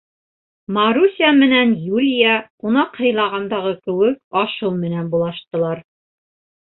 [0.75, 5.85] Маруся менән Юлия, ҡунаҡ һыйлағандағы кеүек, аш-һыу менән булаштылар.